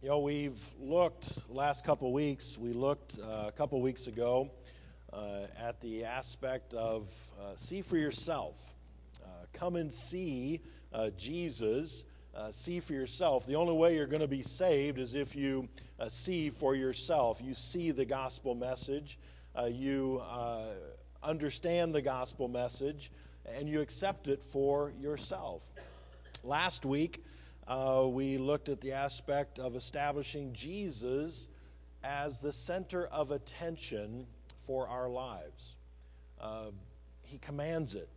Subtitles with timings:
[0.00, 2.56] You know, we've looked last couple weeks.
[2.56, 4.48] We looked uh, a couple weeks ago
[5.12, 8.74] uh, at the aspect of uh, see for yourself.
[9.20, 10.60] Uh, come and see
[10.92, 12.04] uh, Jesus.
[12.32, 13.44] Uh, see for yourself.
[13.44, 15.68] The only way you're going to be saved is if you
[16.06, 17.40] see for yourself.
[17.42, 19.18] You see the gospel message.
[19.68, 20.22] you
[21.24, 23.10] understand the gospel message,
[23.44, 25.68] and you accept it for yourself.
[26.44, 27.24] Last week
[27.68, 31.48] uh, we looked at the aspect of establishing Jesus
[32.02, 35.76] as the center of attention for our lives.
[36.40, 36.70] Uh,
[37.22, 38.08] he commands it,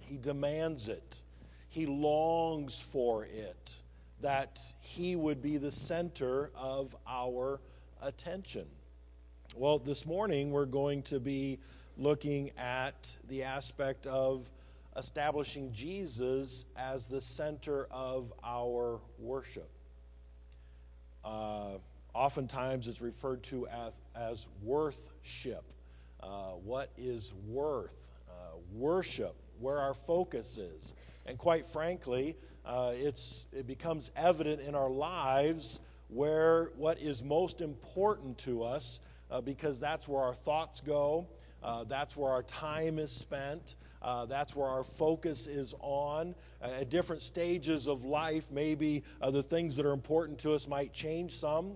[0.00, 1.20] He demands it,
[1.68, 3.76] He longs for it,
[4.22, 7.60] that He would be the center of our
[8.00, 8.66] attention.
[9.54, 11.58] Well, this morning we're going to be
[11.98, 14.50] looking at the aspect of
[14.96, 19.70] establishing Jesus as the center of our worship.
[21.24, 21.78] Uh,
[22.14, 25.64] oftentimes it's referred to as, as worthship.
[26.22, 28.04] Uh, what is worth?
[28.28, 30.94] Uh, worship, where our focus is.
[31.26, 37.60] And quite frankly, uh, it's, it becomes evident in our lives where what is most
[37.60, 39.00] important to us,
[39.30, 41.26] uh, because that's where our thoughts go,
[41.62, 43.76] uh, that's where our time is spent.
[44.06, 46.32] Uh, that's where our focus is on.
[46.62, 50.68] Uh, at different stages of life, maybe uh, the things that are important to us
[50.68, 51.72] might change some.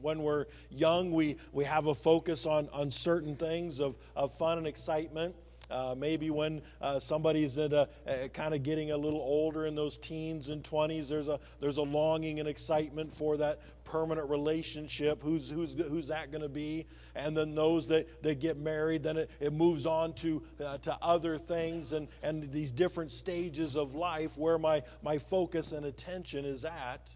[0.00, 4.56] When we're young, we, we have a focus on, on certain things of, of fun
[4.56, 5.34] and excitement.
[5.70, 9.74] Uh, maybe when uh, somebody's at a, a kind of getting a little older in
[9.74, 15.22] those teens and 20s, there's a, there's a longing and excitement for that permanent relationship.
[15.22, 16.86] Who's, who's, who's that going to be?
[17.14, 20.96] And then those that, that get married, then it, it moves on to, uh, to
[21.02, 26.44] other things and, and these different stages of life where my, my focus and attention
[26.44, 27.10] is at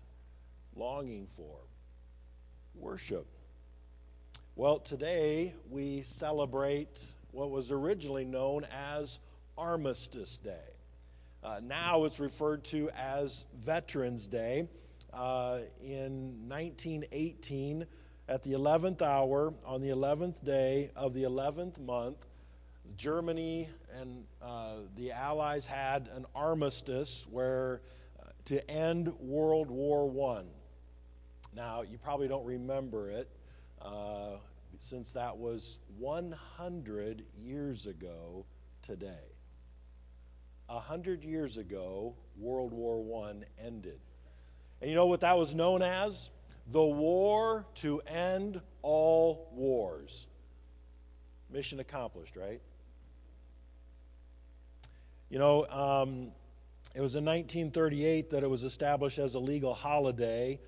[0.76, 1.58] longing for
[2.74, 3.26] worship.
[4.56, 9.18] Well, today we celebrate what was originally known as
[9.58, 10.70] Armistice Day.
[11.42, 14.68] Uh, now it's referred to as Veterans Day.
[15.12, 17.86] Uh, in 1918,
[18.28, 22.16] at the 11th hour, on the 11th day of the 11th month,
[22.96, 23.68] Germany
[24.00, 27.82] and uh, the Allies had an armistice where
[28.20, 30.44] uh, to end World War I.
[31.54, 33.28] Now, you probably don't remember it.
[34.84, 38.44] Since that was 100 years ago
[38.82, 39.32] today.
[40.68, 43.98] A hundred years ago, World War I ended.
[44.82, 46.28] And you know what that was known as?
[46.70, 50.26] The war to end all wars.
[51.50, 52.60] Mission accomplished, right?
[55.30, 56.30] You know, um,
[56.94, 60.60] it was in 1938 that it was established as a legal holiday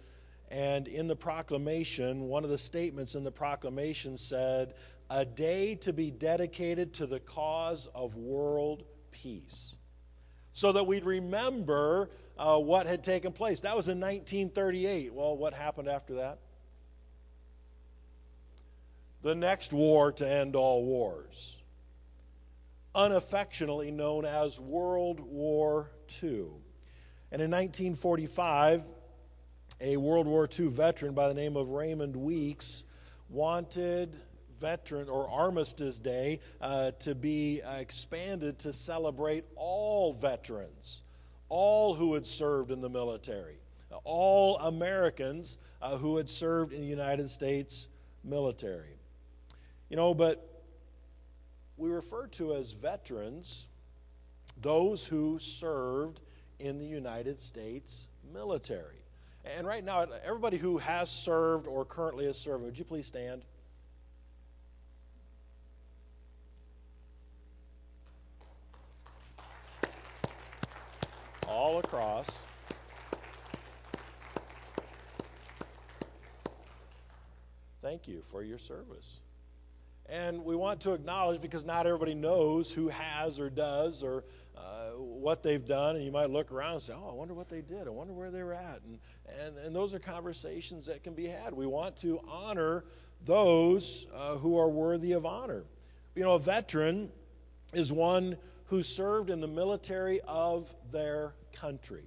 [0.49, 4.75] and in the proclamation, one of the statements in the proclamation said,
[5.11, 9.77] a day to be dedicated to the cause of world peace.
[10.53, 13.61] So that we'd remember uh, what had taken place.
[13.61, 15.13] That was in 1938.
[15.13, 16.39] Well, what happened after that?
[19.23, 21.61] The next war to end all wars,
[22.95, 25.91] unaffectionately known as World War
[26.23, 26.47] II.
[27.33, 28.85] And in 1945,
[29.81, 32.85] a World War II veteran by the name of Raymond Weeks
[33.29, 34.17] wanted
[34.59, 41.03] veteran or Armistice Day uh, to be uh, expanded to celebrate all veterans,
[41.49, 43.59] all who had served in the military,
[44.05, 47.89] all Americans uh, who had served in the United States
[48.25, 48.99] military.
[49.91, 50.65] You know, but
[51.77, 53.69] we refer to as veterans
[54.63, 56.21] those who served
[56.59, 59.06] in the United States military.
[59.55, 63.43] And right now, everybody who has served or currently is serving, would you please stand?
[71.47, 72.27] All across.
[77.83, 79.21] Thank you for your service.
[80.09, 84.25] And we want to acknowledge because not everybody knows who has or does or
[85.27, 85.97] what they've done.
[85.97, 87.89] And you might look around and say, oh, I wonder what they did.
[87.89, 88.81] I wonder where they were at.
[88.87, 89.01] And,
[89.45, 91.53] and, and those are conversations that can be had.
[91.53, 92.85] We want to honor
[93.25, 95.65] those uh, who are worthy of honor.
[96.15, 97.11] You know, a veteran
[97.75, 98.37] is one
[98.67, 102.05] who served in the military of their country.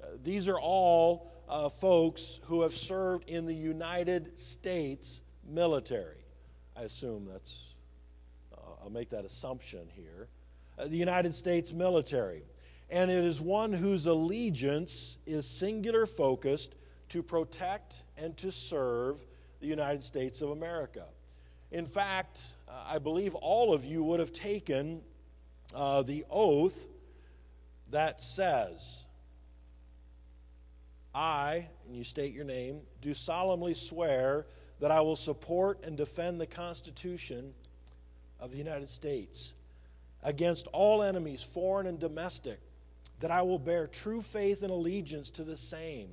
[0.00, 6.24] Uh, these are all uh, folks who have served in the United States military.
[6.76, 7.74] I assume that's,
[8.56, 10.28] uh, I'll make that assumption here.
[10.78, 12.42] Uh, the United States military.
[12.90, 16.74] And it is one whose allegiance is singular focused
[17.10, 19.24] to protect and to serve
[19.60, 21.04] the United States of America.
[21.70, 25.00] In fact, uh, I believe all of you would have taken
[25.74, 26.86] uh, the oath
[27.90, 29.06] that says,
[31.14, 34.46] I, and you state your name, do solemnly swear
[34.80, 37.52] that I will support and defend the Constitution
[38.40, 39.54] of the United States
[40.22, 42.60] against all enemies, foreign and domestic,
[43.20, 46.10] that I will bear true faith and allegiance to the same,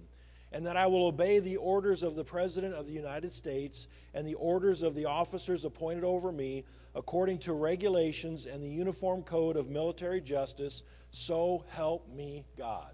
[0.52, 4.28] and that I will obey the orders of the President of the United States and
[4.28, 6.66] the orders of the officers appointed over me
[6.96, 10.82] according to regulations and the Uniform Code of Military Justice.
[11.12, 12.94] So help me God.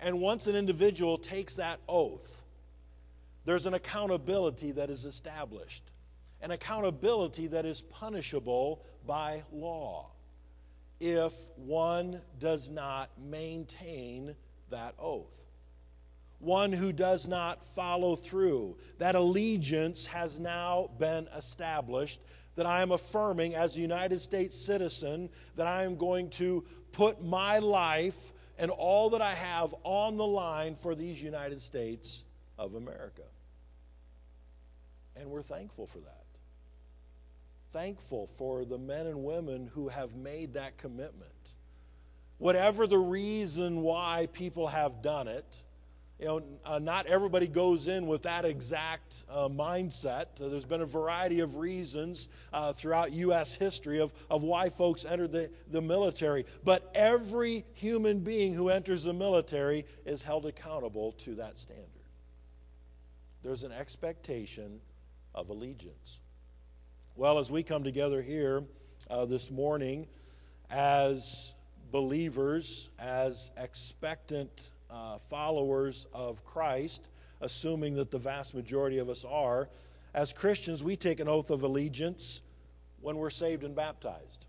[0.00, 2.44] And once an individual takes that oath,
[3.44, 5.82] there's an accountability that is established,
[6.40, 10.12] an accountability that is punishable by law
[11.00, 14.34] if one does not maintain
[14.70, 15.44] that oath.
[16.40, 18.76] One who does not follow through.
[18.98, 22.20] That allegiance has now been established.
[22.54, 27.22] That I am affirming as a United States citizen that I am going to put
[27.22, 32.24] my life and all that I have on the line for these United States
[32.58, 33.22] of America.
[35.16, 36.17] And we're thankful for that.
[37.70, 41.32] Thankful for the men and women who have made that commitment.
[42.38, 45.64] Whatever the reason why people have done it,
[46.18, 50.42] you know, uh, not everybody goes in with that exact uh, mindset.
[50.42, 53.54] Uh, there's been a variety of reasons uh, throughout U.S.
[53.54, 56.44] history of, of why folks entered the, the military.
[56.64, 61.86] But every human being who enters the military is held accountable to that standard.
[63.42, 64.80] There's an expectation
[65.36, 66.20] of allegiance.
[67.18, 68.62] Well, as we come together here
[69.10, 70.06] uh, this morning
[70.70, 71.52] as
[71.90, 77.08] believers, as expectant uh, followers of Christ,
[77.40, 79.68] assuming that the vast majority of us are,
[80.14, 82.42] as Christians, we take an oath of allegiance
[83.00, 84.46] when we're saved and baptized.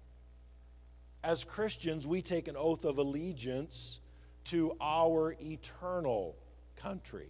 [1.23, 3.99] As Christians, we take an oath of allegiance
[4.43, 6.35] to our eternal
[6.75, 7.29] country,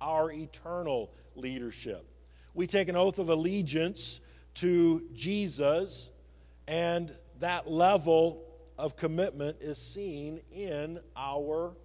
[0.00, 2.06] our eternal leadership.
[2.54, 4.20] We take an oath of allegiance
[4.54, 6.10] to Jesus,
[6.66, 8.44] and that level
[8.76, 11.76] of commitment is seen in our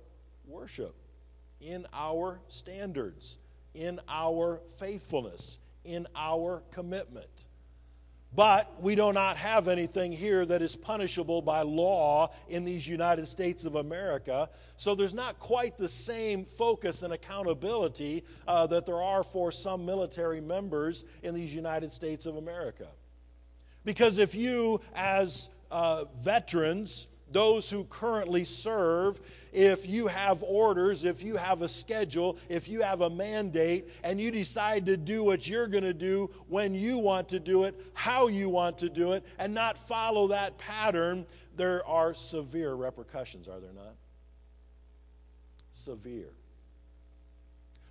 [0.45, 0.95] worship,
[1.61, 3.37] in our standards,
[3.73, 7.45] in our faithfulness, in our commitment.
[8.35, 13.27] But we do not have anything here that is punishable by law in these United
[13.27, 14.49] States of America.
[14.75, 19.85] So there's not quite the same focus and accountability uh, that there are for some
[19.85, 22.87] military members in these United States of America.
[23.85, 29.19] Because if you, as uh, veterans, those who currently serve,
[29.51, 34.21] if you have orders, if you have a schedule, if you have a mandate, and
[34.21, 37.79] you decide to do what you're going to do when you want to do it,
[37.93, 41.25] how you want to do it, and not follow that pattern,
[41.55, 43.95] there are severe repercussions, are there not?
[45.71, 46.29] Severe.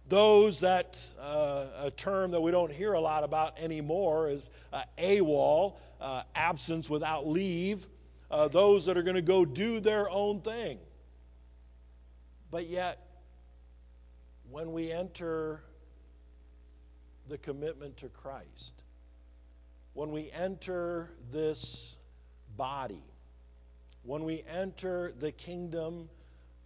[0.09, 4.83] Those that, uh, a term that we don't hear a lot about anymore is uh,
[4.99, 7.87] AWOL, uh, absence without leave
[8.33, 10.79] uh, those that are going to go do their own thing.
[12.51, 12.99] But yet,
[14.51, 15.63] when we enter
[17.29, 18.83] the commitment to Christ,
[19.93, 21.99] when we enter this
[22.57, 23.05] body,
[24.03, 26.09] when we enter the kingdom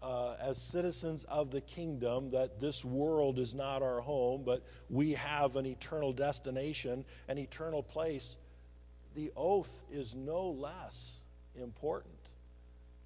[0.03, 5.13] uh, as citizens of the kingdom, that this world is not our home, but we
[5.13, 8.37] have an eternal destination, an eternal place,
[9.17, 11.23] the oath is no less
[11.57, 12.15] important.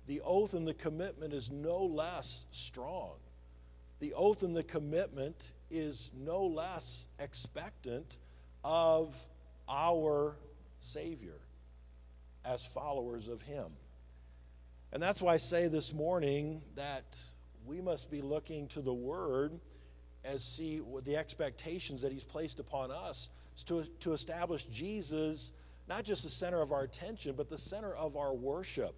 [0.06, 3.12] The oath and the commitment is no less strong.
[4.00, 8.18] The oath and the commitment is no less expectant
[8.64, 9.14] of
[9.68, 10.36] our
[10.80, 11.38] Savior
[12.44, 13.66] as followers of Him.
[14.92, 17.18] And that's why I say this morning that
[17.64, 19.52] we must be looking to the Word
[20.24, 23.28] as see the expectations that He's placed upon us
[23.66, 25.52] to, to establish Jesus
[25.88, 28.94] not just the center of our attention, but the center of our worship.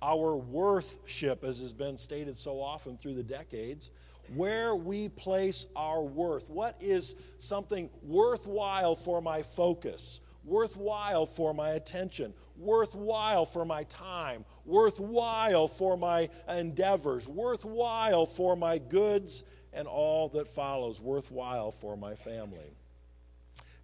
[0.00, 3.90] Our worthship, as has been stated so often through the decades,
[4.34, 6.50] where we place our worth.
[6.50, 14.44] What is something worthwhile for my focus, worthwhile for my attention, worthwhile for my time,
[14.64, 22.14] worthwhile for my endeavors, worthwhile for my goods and all that follows, worthwhile for my
[22.14, 22.76] family.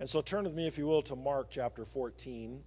[0.01, 2.63] And so turn with me, if you will, to Mark chapter 14.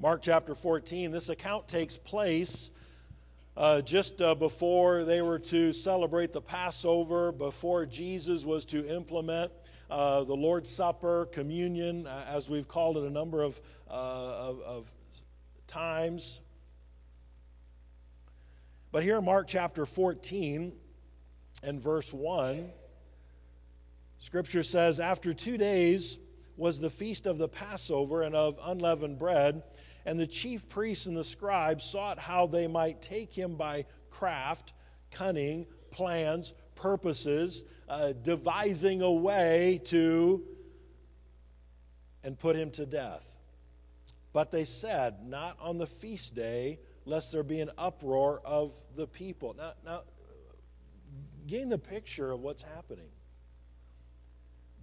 [0.00, 2.72] Mark chapter 14, this account takes place
[3.56, 9.52] uh, just uh, before they were to celebrate the Passover, before Jesus was to implement
[9.88, 14.60] uh, the Lord's Supper, communion, uh, as we've called it a number of, uh, of,
[14.62, 14.92] of
[15.68, 16.40] times.
[18.90, 20.72] But here in Mark chapter 14
[21.62, 22.68] and verse 1,
[24.24, 26.18] Scripture says, After two days
[26.56, 29.62] was the feast of the Passover and of unleavened bread.
[30.06, 34.72] And the chief priests and the scribes sought how they might take him by craft,
[35.10, 40.42] cunning, plans, purposes, uh, devising a way to
[42.22, 43.36] and put him to death.
[44.32, 49.06] But they said, Not on the feast day, lest there be an uproar of the
[49.06, 49.54] people.
[49.58, 50.00] Now, now
[51.46, 53.10] gain the picture of what's happening.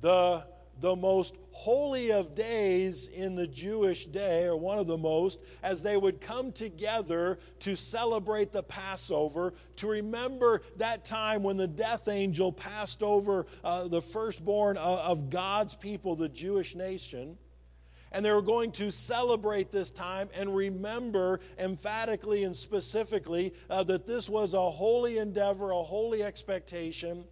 [0.01, 0.45] The
[0.81, 5.83] the most holy of days in the Jewish day, or one of the most, as
[5.83, 12.07] they would come together to celebrate the Passover, to remember that time when the death
[12.07, 17.37] angel passed over uh, the firstborn of, of God's people, the Jewish nation.
[18.11, 24.05] And they were going to celebrate this time and remember emphatically and specifically uh, that
[24.05, 27.23] this was a holy endeavor, a holy expectation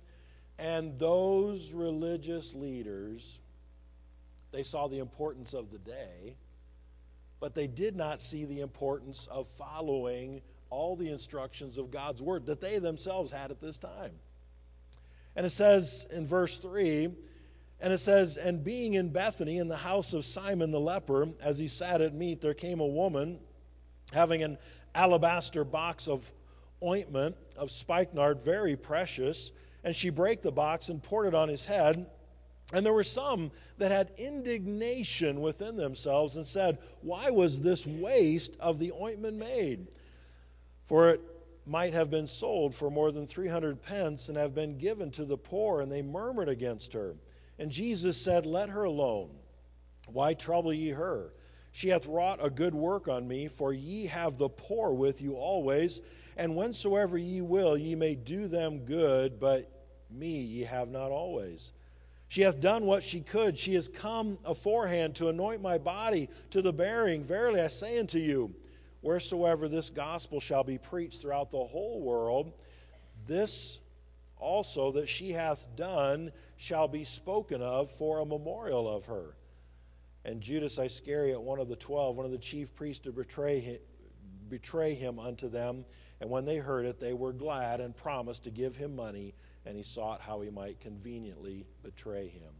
[0.60, 3.40] and those religious leaders,
[4.52, 6.36] they saw the importance of the day,
[7.40, 12.46] but they did not see the importance of following all the instructions of God's word
[12.46, 14.12] that they themselves had at this time.
[15.36, 17.10] And it says in verse 3,
[17.80, 21.58] and it says, And being in Bethany in the house of Simon the leper, as
[21.58, 23.40] he sat at meat, there came a woman
[24.12, 24.58] having an
[24.94, 26.30] alabaster box of
[26.84, 31.66] ointment of spikenard, very precious and she brake the box and poured it on his
[31.66, 32.06] head.
[32.74, 38.56] And there were some that had indignation within themselves and said, Why was this waste
[38.60, 39.88] of the ointment made?
[40.86, 41.22] For it
[41.66, 45.38] might have been sold for more than 300 pence and have been given to the
[45.38, 45.82] poor.
[45.82, 47.16] And they murmured against her.
[47.58, 49.30] And Jesus said, Let her alone.
[50.08, 51.34] Why trouble ye her?
[51.72, 55.36] She hath wrought a good work on me, for ye have the poor with you
[55.36, 56.02] always,
[56.40, 59.70] and whensoever ye will, ye may do them good, but
[60.10, 61.74] me ye have not always.
[62.30, 63.58] She hath done what she could.
[63.58, 67.24] She has come aforehand to anoint my body to the bearing.
[67.24, 68.56] Verily I say unto you,
[69.02, 72.54] wheresoever this gospel shall be preached throughout the whole world,
[73.28, 73.82] this
[74.38, 79.36] also that she hath done shall be spoken of for a memorial of her.
[80.24, 83.80] And Judas Iscariot, one of the twelve, one of the chief priests, to betray him,
[84.50, 85.86] betray him unto them.
[86.22, 89.34] And when they heard it, they were glad and promised to give him money,
[89.66, 92.52] and he sought how he might conveniently betray him.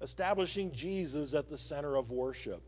[0.00, 2.62] Establishing Jesus at the center of worship.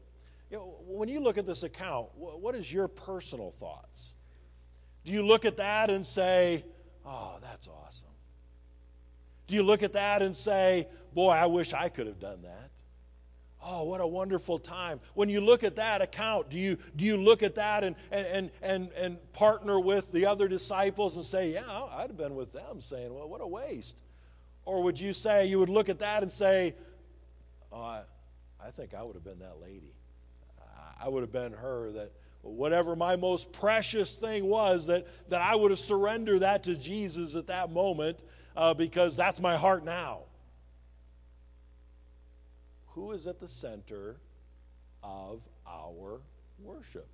[0.51, 4.15] You know, when you look at this account, what is your personal thoughts?
[5.05, 6.65] Do you look at that and say,
[7.07, 8.09] oh, that's awesome?
[9.47, 12.70] Do you look at that and say, boy, I wish I could have done that?
[13.63, 15.01] Oh, what a wonderful time.
[15.15, 18.51] When you look at that account, do you, do you look at that and, and,
[18.63, 22.81] and, and partner with the other disciples and say, Yeah, I'd have been with them,
[22.81, 24.01] saying, Well, what a waste?
[24.65, 26.75] Or would you say, you would look at that and say,
[27.71, 28.03] Oh, I,
[28.65, 29.93] I think I would have been that lady.
[31.03, 32.13] I would have been her that
[32.43, 37.37] whatever my most precious thing was, that, that I would have surrendered that to Jesus
[37.37, 38.25] at that moment
[38.57, 40.21] uh, because that's my heart now
[42.95, 44.17] who is at the center
[45.03, 46.21] of our
[46.63, 47.07] worship.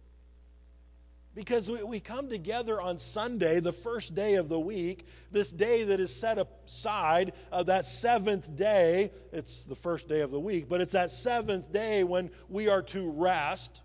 [1.35, 5.85] Because we, we come together on Sunday, the first day of the week, this day
[5.85, 9.11] that is set aside, uh, that seventh day.
[9.33, 12.83] It's the first day of the week, but it's that seventh day when we are
[12.85, 13.83] to rest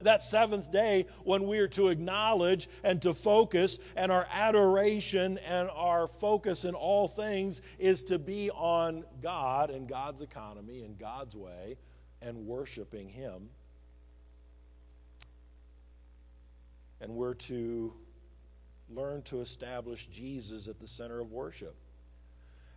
[0.00, 5.70] that seventh day when we are to acknowledge and to focus, and our adoration and
[5.70, 11.36] our focus in all things is to be on God and God's economy and God's
[11.36, 11.76] way
[12.20, 13.48] and worshiping Him.
[17.00, 17.92] And we're to
[18.90, 21.76] learn to establish Jesus at the center of worship.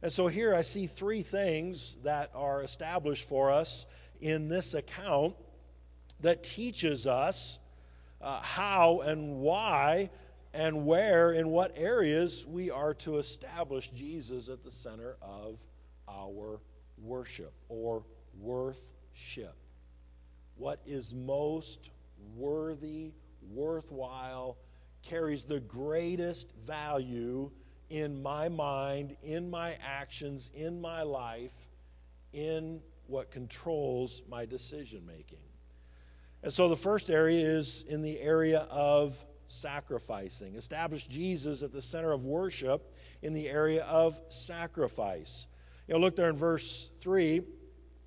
[0.01, 3.87] And so here I see three things that are established for us
[4.21, 5.35] in this account
[6.21, 7.59] that teaches us
[8.21, 10.09] uh, how and why
[10.53, 15.59] and where, in what areas we are to establish Jesus at the center of
[16.09, 16.59] our
[16.97, 18.03] worship or
[18.39, 19.55] worthship.
[20.55, 21.91] What is most
[22.35, 23.11] worthy,
[23.51, 24.57] worthwhile,
[25.03, 27.51] carries the greatest value
[27.89, 31.67] in my mind, in my actions, in my life,
[32.33, 35.46] in what controls my decision making.
[36.43, 41.81] And so the first area is in the area of sacrificing, Establish Jesus at the
[41.81, 45.47] center of worship in the area of sacrifice.
[45.87, 47.41] You know, look there in verse 3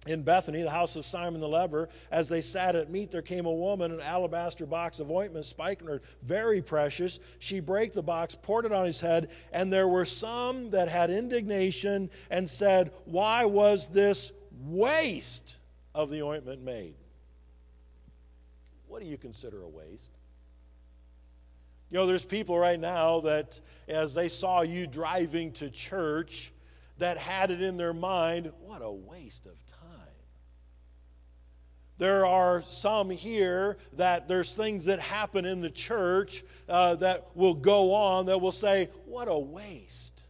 [0.06, 3.44] in Bethany, the house of Simon the leper, as they sat at meat, there came
[3.44, 7.20] a woman, an alabaster box of ointment, spikenard, very precious.
[7.38, 11.10] She brake the box, poured it on his head, and there were some that had
[11.10, 14.32] indignation and said, Why was this
[14.62, 15.58] waste
[15.94, 16.94] of the ointment made?
[18.90, 20.10] What do you consider a waste?
[21.92, 26.52] You know, there's people right now that, as they saw you driving to church,
[26.98, 29.78] that had it in their mind, what a waste of time.
[31.98, 37.54] there are some here that there's things that happen in the church uh, that will
[37.54, 40.24] go on that will say, What a waste.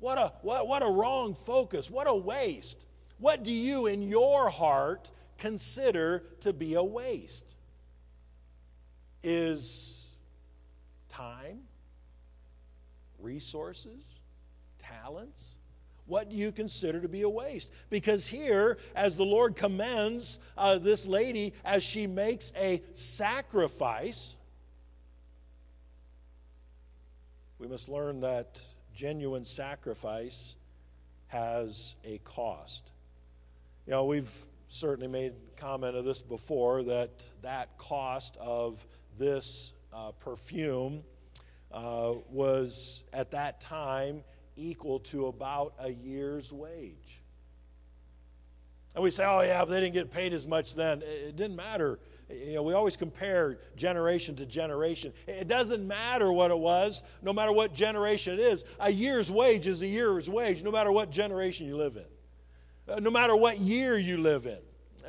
[0.00, 1.90] What a, what, what a wrong focus.
[1.90, 2.86] What a waste.
[3.18, 7.54] What do you in your heart consider to be a waste?
[9.22, 10.10] Is
[11.08, 11.60] time,
[13.18, 14.20] resources,
[14.78, 15.58] talents,
[16.06, 17.70] what do you consider to be a waste?
[17.88, 24.36] Because here, as the Lord commends uh, this lady as she makes a sacrifice,
[27.58, 28.62] we must learn that
[28.94, 30.56] genuine sacrifice
[31.28, 32.90] has a cost.
[33.86, 38.84] You know, we've certainly made comment of this before that that cost of
[39.18, 41.02] this uh, perfume
[41.72, 44.22] uh, was at that time
[44.56, 47.20] equal to about a year's wage.
[48.94, 51.02] And we say, oh, yeah, they didn't get paid as much then.
[51.02, 51.98] It didn't matter.
[52.30, 55.12] You know, we always compare generation to generation.
[55.26, 58.64] It doesn't matter what it was, no matter what generation it is.
[58.78, 62.04] A year's wage is a year's wage, no matter what generation you live in,
[62.88, 64.58] Uh, no matter what year you live in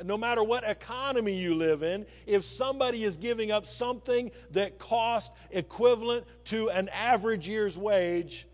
[0.04, 5.34] no matter what economy you live in, if somebody is giving up something that costs
[5.50, 8.46] equivalent to an average year's wage,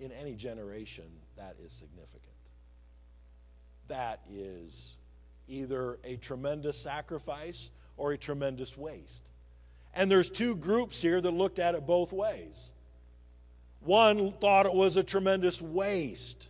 [0.00, 1.04] in any generation,
[1.36, 2.22] that is significant.
[3.88, 4.96] That is
[5.48, 9.30] either a tremendous sacrifice or a tremendous waste.
[9.94, 12.72] And there's two groups here that looked at it both ways.
[13.80, 16.48] One thought it was a tremendous waste.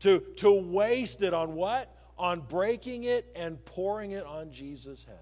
[0.00, 1.94] To, to waste it on what?
[2.18, 5.16] On breaking it and pouring it on Jesus' head.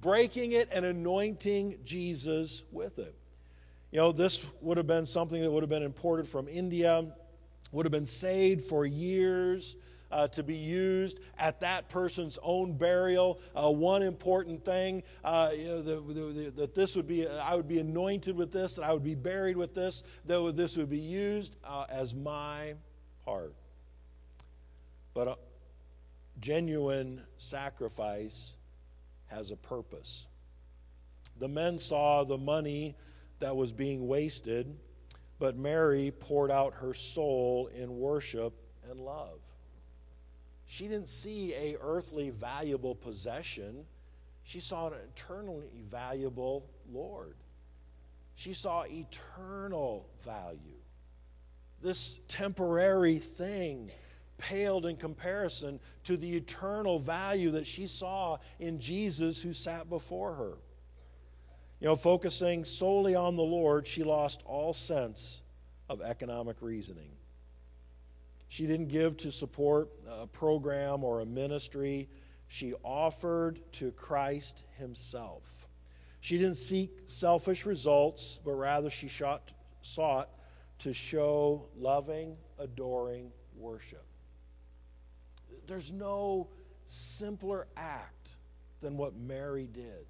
[0.00, 3.14] Breaking it and anointing Jesus with it.
[3.90, 7.06] You know, this would have been something that would have been imported from India,
[7.72, 9.76] would have been saved for years.
[10.12, 13.40] Uh, to be used at that person's own burial.
[13.56, 17.80] Uh, one important thing uh, you know, the, that this would be, I would be
[17.80, 21.56] anointed with this, that I would be buried with this, that this would be used
[21.64, 22.74] uh, as my
[23.24, 23.54] part.
[25.14, 25.36] But a
[26.40, 28.56] genuine sacrifice
[29.26, 30.26] has a purpose.
[31.38, 32.96] The men saw the money
[33.40, 34.76] that was being wasted,
[35.38, 38.52] but Mary poured out her soul in worship
[38.88, 39.40] and love.
[40.66, 43.84] She didn't see a earthly valuable possession.
[44.44, 47.36] She saw an eternally valuable Lord.
[48.36, 50.73] She saw eternal value.
[51.84, 53.90] This temporary thing
[54.38, 60.34] paled in comparison to the eternal value that she saw in Jesus who sat before
[60.34, 60.54] her.
[61.80, 65.42] You know, focusing solely on the Lord, she lost all sense
[65.90, 67.10] of economic reasoning.
[68.48, 72.08] She didn't give to support a program or a ministry.
[72.48, 75.68] She offered to Christ Himself.
[76.20, 79.10] She didn't seek selfish results, but rather she
[79.82, 80.30] sought
[80.80, 84.04] to show loving, adoring worship.
[85.66, 86.48] There's no
[86.86, 88.36] simpler act
[88.80, 90.06] than what Mary did.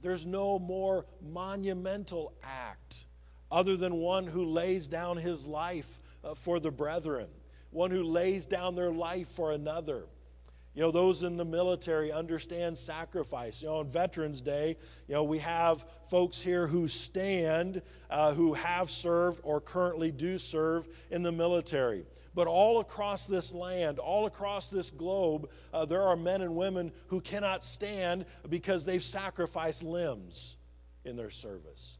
[0.00, 3.06] There's no more monumental act
[3.50, 7.28] other than one who lays down his life uh, for the brethren,
[7.70, 10.04] one who lays down their life for another.
[10.78, 13.62] You know, those in the military understand sacrifice.
[13.62, 14.76] You know, on Veterans Day,
[15.08, 20.38] you know, we have folks here who stand, uh, who have served or currently do
[20.38, 22.06] serve in the military.
[22.32, 26.92] But all across this land, all across this globe, uh, there are men and women
[27.08, 30.58] who cannot stand because they've sacrificed limbs
[31.04, 31.97] in their service.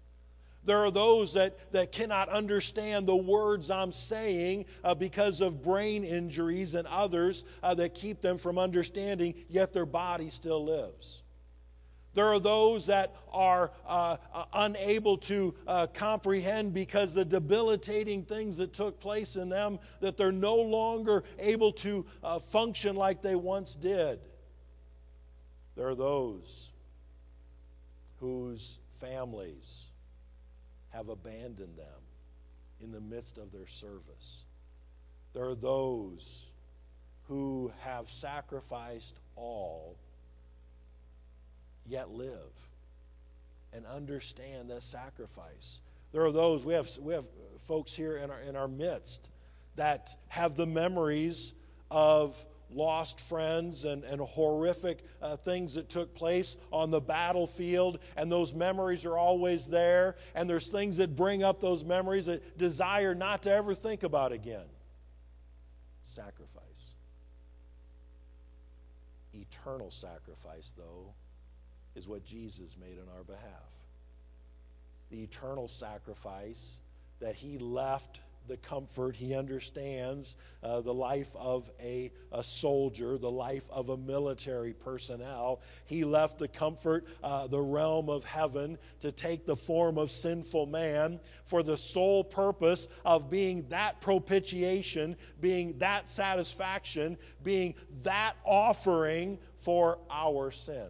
[0.68, 6.04] There are those that, that cannot understand the words I'm saying uh, because of brain
[6.04, 11.22] injuries and others uh, that keep them from understanding, yet their body still lives.
[12.12, 18.58] There are those that are uh, uh, unable to uh, comprehend because the debilitating things
[18.58, 23.36] that took place in them, that they're no longer able to uh, function like they
[23.36, 24.20] once did.
[25.76, 26.72] There are those
[28.20, 29.87] whose families
[30.90, 32.00] have abandoned them
[32.80, 34.44] in the midst of their service.
[35.34, 36.50] There are those
[37.28, 39.96] who have sacrificed all,
[41.86, 42.52] yet live
[43.72, 45.80] and understand that sacrifice.
[46.12, 47.26] There are those, we have, we have
[47.58, 49.28] folks here in our, in our midst
[49.76, 51.52] that have the memories
[51.90, 58.30] of lost friends and, and horrific uh, things that took place on the battlefield, and
[58.30, 60.16] those memories are always there.
[60.34, 64.32] And there's things that bring up those memories that desire not to ever think about
[64.32, 64.66] again.
[66.02, 66.94] Sacrifice.
[69.34, 71.12] Eternal sacrifice, though,
[71.94, 73.42] is what Jesus made on our behalf.
[75.10, 76.80] The eternal sacrifice
[77.20, 79.14] that he left the comfort.
[79.14, 85.60] He understands uh, the life of a, a soldier, the life of a military personnel.
[85.84, 90.66] He left the comfort, uh, the realm of heaven, to take the form of sinful
[90.66, 99.38] man for the sole purpose of being that propitiation, being that satisfaction, being that offering
[99.56, 100.88] for our sin.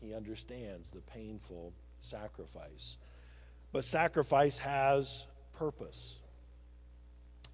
[0.00, 2.98] He understands the painful sacrifice.
[3.72, 5.26] But sacrifice has
[5.60, 6.20] purpose.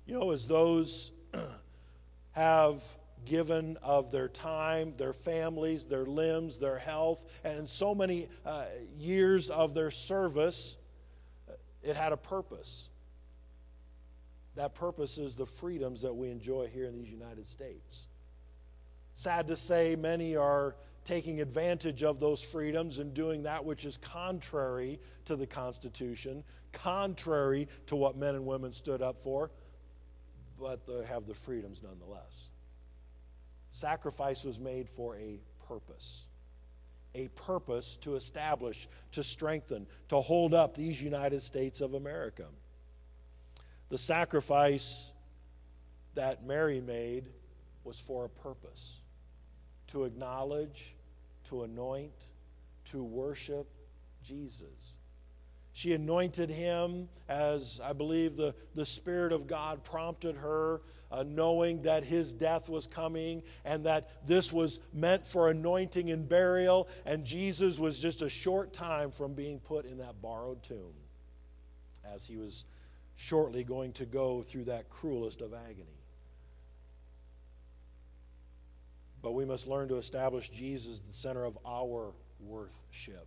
[0.07, 1.11] You know, as those
[2.31, 2.85] have
[3.25, 8.66] given of their time, their families, their limbs, their health, and so many uh,
[8.97, 10.77] years of their service,
[11.83, 12.90] it had a purpose.
[14.55, 18.07] That purpose is the freedoms that we enjoy here in these United States.
[19.14, 23.97] Sad to say, many are taking advantage of those freedoms and doing that which is
[23.97, 26.45] contrary to the Constitution,
[26.76, 29.50] contrary to what men and women stood up for,
[30.60, 32.48] but they have the freedoms nonetheless.
[33.70, 36.26] Sacrifice was made for a purpose.
[37.14, 42.44] A purpose to establish, to strengthen, to hold up these United States of America.
[43.88, 45.12] The sacrifice
[46.14, 47.24] that Mary made
[47.84, 48.98] was for a purpose
[49.88, 50.94] to acknowledge
[51.48, 52.12] to anoint,
[52.86, 53.66] to worship
[54.22, 54.98] Jesus.
[55.76, 60.80] She anointed him as I believe the, the Spirit of God prompted her,
[61.12, 66.26] uh, knowing that his death was coming and that this was meant for anointing and
[66.26, 70.94] burial, and Jesus was just a short time from being put in that borrowed tomb
[72.14, 72.64] as he was
[73.16, 76.00] shortly going to go through that cruelest of agony.
[79.20, 83.26] But we must learn to establish Jesus the center of our worthship.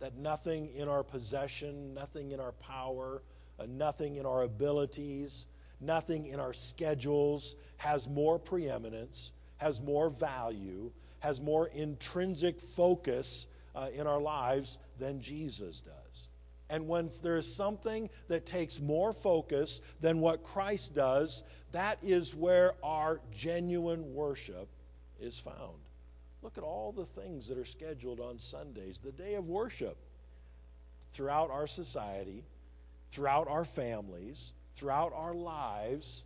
[0.00, 3.22] That nothing in our possession, nothing in our power,
[3.58, 5.46] uh, nothing in our abilities,
[5.80, 13.88] nothing in our schedules has more preeminence, has more value, has more intrinsic focus uh,
[13.94, 16.28] in our lives than Jesus does.
[16.70, 22.34] And when there is something that takes more focus than what Christ does, that is
[22.34, 24.68] where our genuine worship
[25.20, 25.78] is found.
[26.42, 29.96] Look at all the things that are scheduled on Sundays, the day of worship,
[31.12, 32.44] throughout our society,
[33.10, 36.24] throughout our families, throughout our lives,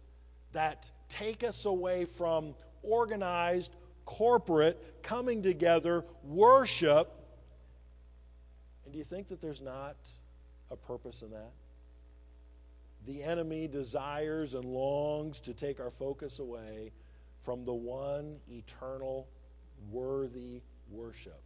[0.53, 3.74] that take us away from organized,
[4.05, 7.11] corporate, coming together, worship.
[8.85, 9.96] And do you think that there's not
[10.70, 11.50] a purpose in that?
[13.07, 16.92] The enemy desires and longs to take our focus away
[17.40, 19.29] from the one eternal,
[19.90, 21.40] worthy worship.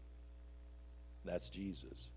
[1.24, 2.10] That's Jesus.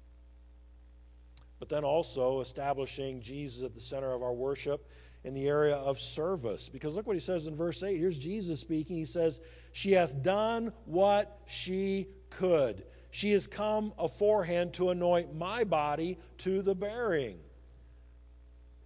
[1.60, 4.88] But then also establishing Jesus at the center of our worship
[5.24, 6.70] in the area of service.
[6.70, 7.98] Because look what he says in verse 8.
[7.98, 8.96] Here's Jesus speaking.
[8.96, 9.40] He says,
[9.74, 12.84] She hath done what she could.
[13.12, 17.38] She has come aforehand to anoint my body to the burying.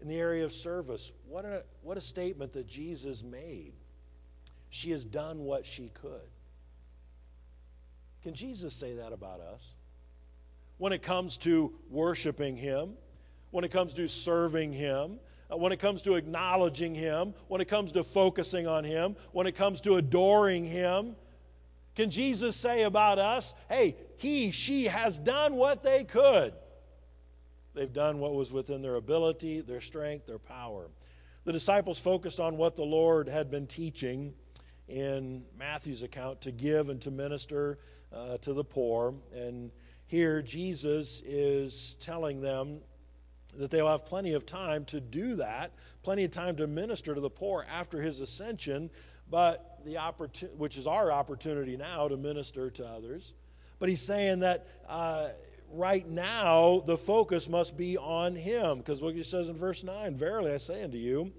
[0.01, 3.73] In the area of service, what a, what a statement that Jesus made.
[4.69, 6.27] She has done what she could.
[8.25, 9.75] Can Jesus say that about us?
[10.79, 12.95] When it comes to worshiping Him,
[13.51, 15.19] when it comes to serving Him,
[15.53, 19.45] uh, when it comes to acknowledging Him, when it comes to focusing on Him, when
[19.45, 21.15] it comes to adoring Him,
[21.95, 26.51] can Jesus say about us, hey, he, she has done what they could?
[27.75, 30.87] They've done what was within their ability, their strength, their power.
[31.43, 34.33] The disciples focused on what the Lord had been teaching
[34.87, 37.77] in Matthew's account to give and to minister
[38.15, 39.13] uh, to the poor.
[39.35, 39.71] And
[40.07, 42.79] here Jesus is telling them
[43.57, 45.71] that they'll have plenty of time to do that,
[46.03, 48.89] plenty of time to minister to the poor after his ascension,
[49.29, 53.33] but the opportunity, which is our opportunity now to minister to others.
[53.79, 55.27] but he's saying that uh,
[55.71, 58.79] right now the focus must be on him.
[58.79, 61.31] Because look, he says in verse 9 Verily I say unto you,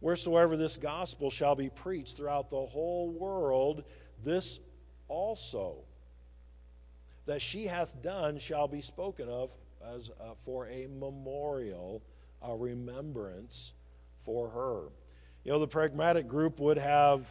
[0.00, 3.84] wheresoever this gospel shall be preached throughout the whole world,
[4.22, 4.60] this
[5.08, 5.84] also
[7.28, 9.54] that she hath done shall be spoken of
[9.94, 12.02] as uh, for a memorial,
[12.42, 13.74] a remembrance
[14.16, 14.84] for her.
[15.44, 17.28] You know, the pragmatic group would have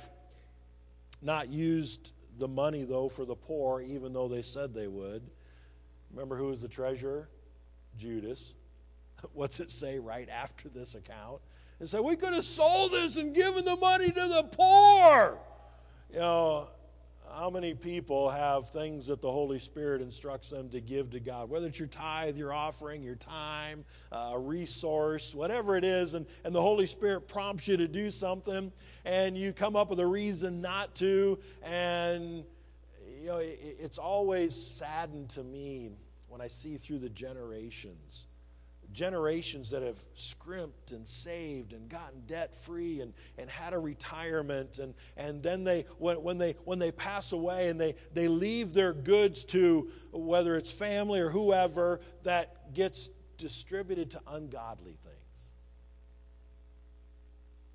[1.23, 5.23] not used the money, though, for the poor, even though they said they would.
[6.11, 7.27] Remember who was the treasurer?
[7.97, 8.53] Judas.
[9.33, 11.41] What's it say right after this account?
[11.79, 15.39] It said, We could have sold this and given the money to the poor.
[16.13, 16.67] You know,
[17.35, 21.49] how many people have things that the Holy Spirit instructs them to give to God?
[21.49, 26.25] Whether it's your tithe, your offering, your time, uh, a resource, whatever it is, and,
[26.43, 28.71] and the Holy Spirit prompts you to do something,
[29.05, 32.43] and you come up with a reason not to, and
[33.19, 35.91] you know, it, it's always saddened to me
[36.27, 38.27] when I see through the generations
[38.97, 44.79] generations that have scrimped and saved and gotten debt free and, and had a retirement
[44.79, 48.73] and, and then they when, when they when they pass away and they, they leave
[48.73, 55.51] their goods to whether it's family or whoever that gets distributed to ungodly things.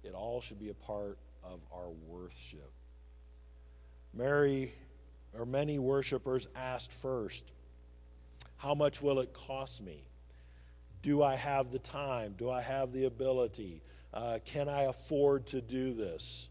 [0.02, 2.72] It all should be a part of our worship.
[4.12, 4.74] Mary
[5.38, 7.52] or many worshipers asked first
[8.56, 10.02] how much will it cost me
[11.02, 12.34] do I have the time?
[12.38, 13.82] Do I have the ability?
[14.14, 16.48] Uh, can I afford to do this?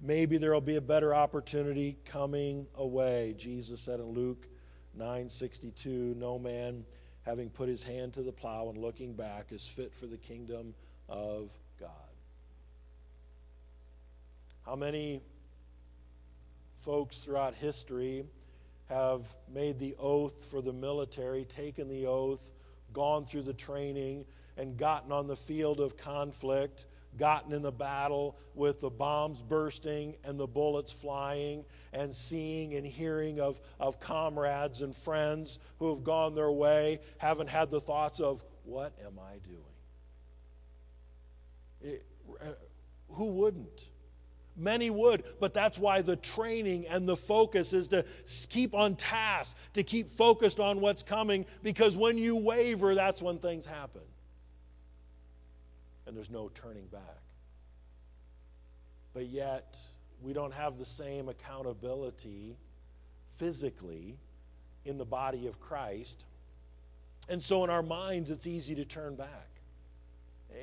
[0.00, 3.34] Maybe there will be a better opportunity coming away.
[3.36, 4.48] Jesus said in Luke
[4.94, 6.84] 9:62, "No man,
[7.22, 10.74] having put his hand to the plow and looking back, is fit for the kingdom
[11.08, 11.90] of God."
[14.62, 15.20] How many
[16.74, 18.24] folks throughout history
[18.88, 22.52] have made the oath for the military, taken the oath,
[22.92, 24.24] gone through the training
[24.56, 30.16] and gotten on the field of conflict, gotten in the battle with the bombs bursting
[30.24, 36.04] and the bullets flying, and seeing and hearing of, of comrades and friends who have
[36.04, 39.62] gone their way, haven't had the thoughts of, what am I doing?
[41.80, 42.04] It,
[42.40, 42.52] uh,
[43.10, 43.88] who wouldn't?
[44.58, 48.04] Many would, but that's why the training and the focus is to
[48.50, 53.38] keep on task, to keep focused on what's coming, because when you waver, that's when
[53.38, 54.02] things happen.
[56.06, 57.00] And there's no turning back.
[59.14, 59.76] But yet,
[60.22, 62.56] we don't have the same accountability
[63.30, 64.16] physically
[64.84, 66.24] in the body of Christ.
[67.28, 69.48] And so, in our minds, it's easy to turn back.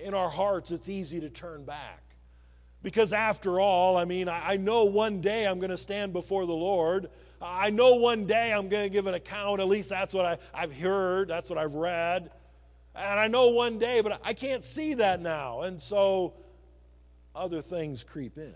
[0.03, 2.04] In our hearts, it's easy to turn back.
[2.85, 6.53] Because after all, I mean, I know one day I'm going to stand before the
[6.53, 7.09] Lord.
[7.41, 9.59] I know one day I'm going to give an account.
[9.59, 12.29] At least that's what I, I've heard, that's what I've read.
[12.93, 15.61] And I know one day, but I can't see that now.
[15.61, 16.35] And so
[17.35, 18.53] other things creep in,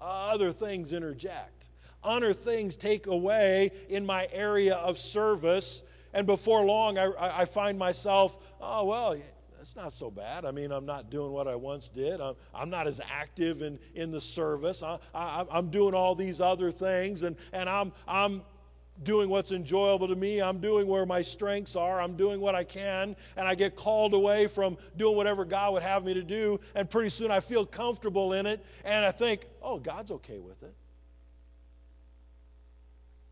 [0.00, 1.68] other things interject,
[2.02, 5.84] other things take away in my area of service.
[6.12, 9.16] And before long, I, I find myself, oh, well,
[9.62, 10.44] it's not so bad.
[10.44, 12.20] I mean, I'm not doing what I once did.
[12.20, 14.82] I'm, I'm not as active in, in the service.
[14.82, 18.42] I, I, I'm doing all these other things, and, and I'm, I'm
[19.04, 20.42] doing what's enjoyable to me.
[20.42, 22.00] I'm doing where my strengths are.
[22.00, 25.84] I'm doing what I can, and I get called away from doing whatever God would
[25.84, 26.58] have me to do.
[26.74, 30.60] And pretty soon I feel comfortable in it, and I think, oh, God's okay with
[30.64, 30.74] it.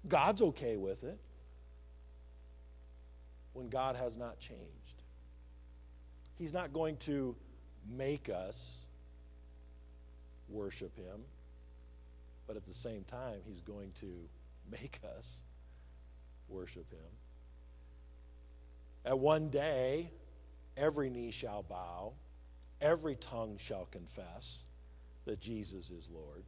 [0.07, 1.19] God's okay with it
[3.53, 4.80] when God has not changed.
[6.41, 7.37] He's not going to
[7.87, 8.87] make us
[10.49, 11.21] worship Him,
[12.47, 14.07] but at the same time, He's going to
[14.71, 15.45] make us
[16.49, 17.11] worship Him.
[19.05, 20.11] At one day,
[20.79, 22.15] every knee shall bow,
[22.81, 24.65] every tongue shall confess
[25.27, 26.45] that Jesus is Lord.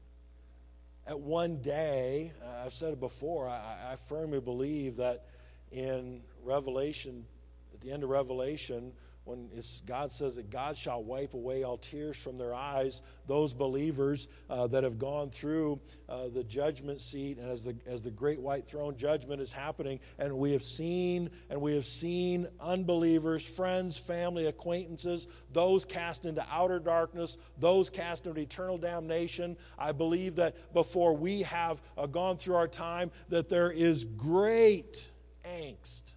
[1.07, 2.33] At one day,
[2.65, 5.27] I've said it before, I, I firmly believe that
[5.71, 7.27] in Revelation,
[7.75, 9.49] at the end of Revelation, when
[9.87, 14.67] God says that God shall wipe away all tears from their eyes, those believers uh,
[14.69, 18.67] that have gone through uh, the judgment seat, and as the, as the great white
[18.67, 24.47] throne judgment is happening, and we have seen, and we have seen unbelievers, friends, family,
[24.47, 29.57] acquaintances, those cast into outer darkness, those cast into eternal damnation.
[29.79, 35.11] I believe that before we have uh, gone through our time, that there is great
[35.45, 36.15] angst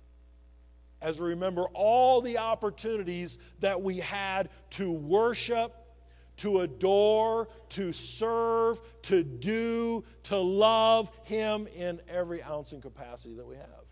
[1.06, 5.72] as we remember all the opportunities that we had to worship,
[6.38, 13.46] to adore, to serve, to do, to love Him in every ounce and capacity that
[13.46, 13.86] we have.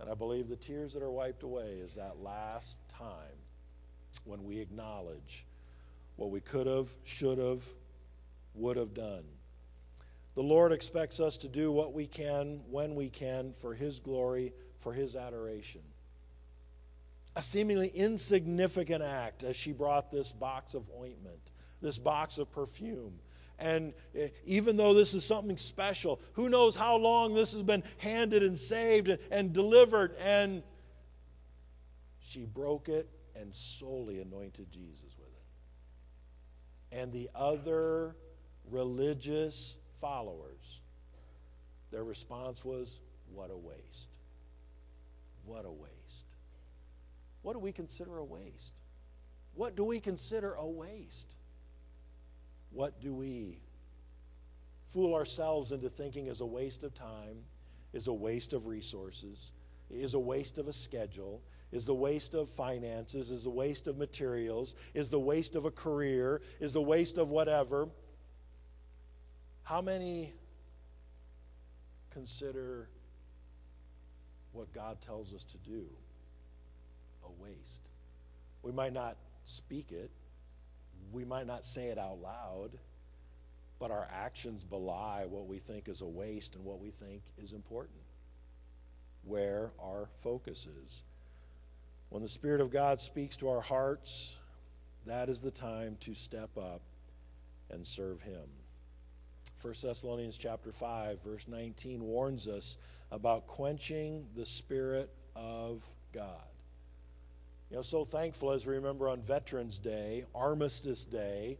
[0.00, 3.38] And I believe the tears that are wiped away is that last time
[4.24, 5.46] when we acknowledge
[6.16, 7.64] what we could have, should have,
[8.54, 9.22] would have done.
[10.34, 14.52] The Lord expects us to do what we can, when we can, for His glory,
[14.80, 15.82] for His adoration.
[17.36, 23.20] A seemingly insignificant act as she brought this box of ointment, this box of perfume.
[23.60, 27.84] And eh, even though this is something special, who knows how long this has been
[27.98, 30.16] handed and saved and, and delivered.
[30.18, 30.62] And
[32.20, 36.98] she broke it and solely anointed Jesus with it.
[36.98, 38.16] And the other
[38.70, 40.80] religious followers,
[41.90, 43.00] their response was,
[43.32, 44.10] What a waste.
[45.50, 46.26] What a waste.
[47.42, 48.72] What do we consider a waste?
[49.56, 51.34] What do we consider a waste?
[52.70, 53.58] What do we
[54.86, 57.38] fool ourselves into thinking is a waste of time,
[57.92, 59.50] is a waste of resources,
[59.90, 63.98] is a waste of a schedule, is the waste of finances, is the waste of
[63.98, 67.88] materials, is the waste of a career, is the waste of whatever.
[69.64, 70.32] How many
[72.10, 72.88] consider
[74.52, 75.84] what God tells us to do
[77.24, 77.82] a waste?
[78.62, 80.10] We might not speak it,
[81.12, 82.70] we might not say it out loud,
[83.78, 87.52] but our actions belie what we think is a waste and what we think is
[87.52, 87.98] important.
[89.24, 91.02] Where our focus is.
[92.10, 94.36] When the Spirit of God speaks to our hearts,
[95.06, 96.82] that is the time to step up
[97.70, 98.44] and serve Him.
[99.62, 102.78] 1 Thessalonians chapter 5 verse 19 warns us
[103.10, 105.82] about quenching the spirit of
[106.14, 106.46] God.
[107.70, 111.58] You know, so thankful as we remember on Veterans Day, Armistice Day,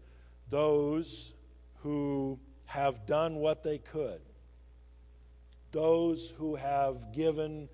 [0.48, 1.34] those
[1.82, 4.20] who have done what they could,
[5.70, 7.68] those who have given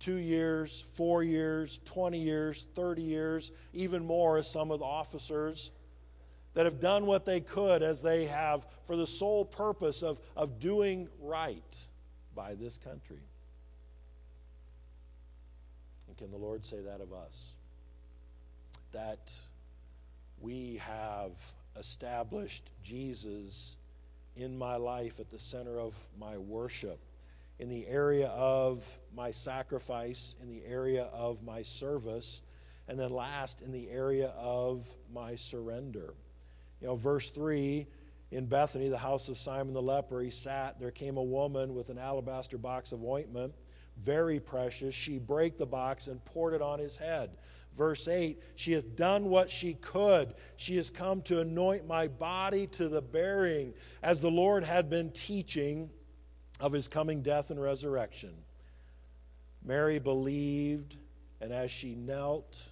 [0.00, 5.70] two years, four years, 20 years, 30 years, even more as some of the officers
[6.54, 10.58] that have done what they could as they have for the sole purpose of, of
[10.58, 11.78] doing right
[12.34, 13.20] by this country.
[16.08, 17.54] And can the Lord say that of us?
[18.92, 19.32] That
[20.40, 21.32] we have
[21.78, 23.76] established Jesus
[24.36, 26.98] in my life at the center of my worship,
[27.58, 32.42] in the area of my sacrifice, in the area of my service,
[32.88, 36.14] and then last, in the area of my surrender.
[36.80, 37.86] You know, verse 3
[38.30, 40.78] in Bethany, the house of Simon the leper, he sat.
[40.78, 43.52] There came a woman with an alabaster box of ointment,
[43.98, 44.94] very precious.
[44.94, 47.30] She brake the box and poured it on his head.
[47.76, 50.34] Verse 8 She hath done what she could.
[50.56, 55.10] She has come to anoint my body to the burying, as the Lord had been
[55.10, 55.90] teaching
[56.60, 58.34] of his coming death and resurrection.
[59.64, 60.96] Mary believed,
[61.40, 62.70] and as she knelt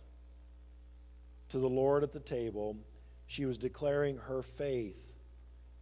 [1.51, 2.77] to the Lord at the table,
[3.29, 5.15] she was declaring her faith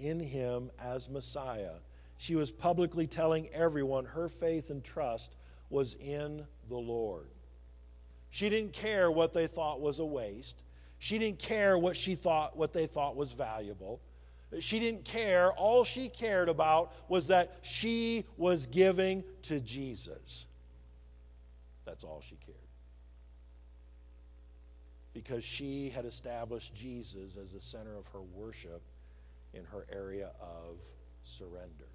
[0.00, 1.76] in him as Messiah.
[2.18, 5.36] She was publicly telling everyone her faith and trust
[5.70, 7.28] was in the Lord.
[8.30, 10.64] She didn't care what they thought was a waste.
[10.98, 14.00] She didn't care what she thought what they thought was valuable.
[14.58, 15.52] She didn't care.
[15.52, 20.46] All she cared about was that she was giving to Jesus.
[21.84, 22.55] That's all she cared
[25.16, 28.82] because she had established Jesus as the center of her worship
[29.54, 30.76] in her area of
[31.24, 31.88] surrender.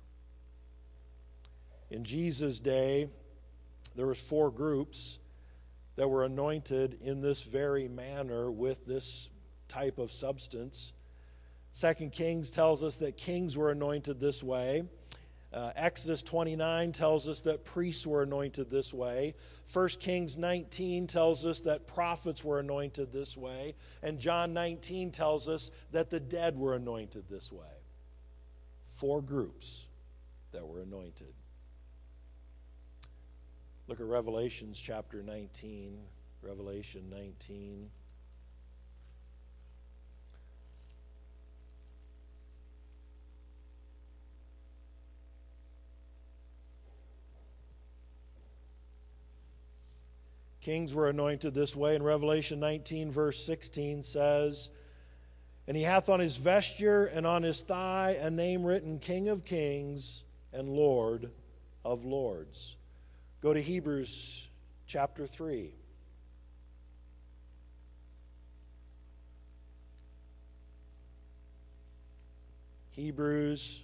[1.92, 3.12] In Jesus' day,
[3.96, 5.20] there was four groups
[5.98, 9.30] that were anointed in this very manner with this
[9.68, 10.92] type of substance.
[11.74, 14.84] Second Kings tells us that kings were anointed this way.
[15.54, 19.34] Uh, Exodus 29 tells us that priests were anointed this way.
[19.74, 23.76] 1 Kings 19 tells us that prophets were anointed this way.
[24.02, 27.66] And John 19 tells us that the dead were anointed this way.
[28.86, 29.88] Four groups
[30.54, 31.34] that were anointed.
[33.88, 35.98] Look at Revelations chapter 19.
[36.42, 37.90] Revelation 19.
[50.62, 51.96] Kings were anointed this way.
[51.96, 54.70] In Revelation 19, verse 16 says,
[55.68, 59.44] And he hath on his vesture and on his thigh a name written, King of
[59.44, 61.32] Kings and Lord
[61.84, 62.78] of Lords.
[63.42, 64.48] Go to Hebrews
[64.86, 65.74] chapter 3.
[72.92, 73.84] Hebrews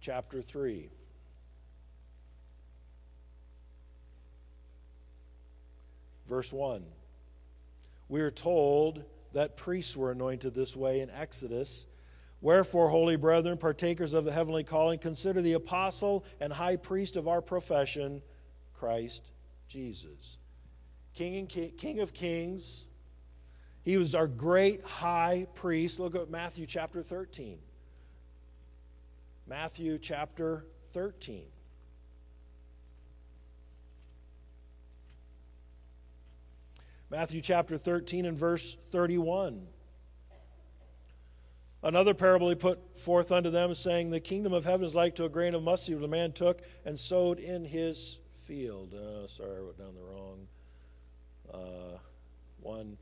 [0.00, 0.90] chapter 3.
[6.28, 6.84] Verse 1.
[8.08, 9.02] We are told
[9.32, 11.86] that priests were anointed this way in Exodus.
[12.40, 17.26] Wherefore, holy brethren, partakers of the heavenly calling, consider the apostle and high priest of
[17.26, 18.22] our profession,
[18.74, 19.30] Christ
[19.68, 20.38] Jesus.
[21.14, 22.86] King, and King, of kings.
[23.82, 25.98] He was our great high priest.
[25.98, 27.58] Look at Matthew chapter 13.
[29.46, 31.44] Matthew chapter 13.
[37.10, 39.66] Matthew chapter 13 and verse 31.
[41.82, 45.24] Another parable he put forth unto them, saying, The kingdom of heaven is like to
[45.24, 48.94] a grain of mustard which a man took and sowed in his field.
[48.94, 50.46] Oh, sorry, I wrote down the wrong
[51.54, 51.98] uh,
[52.60, 52.98] one.